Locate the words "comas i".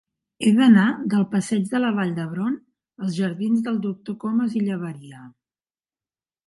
4.25-4.65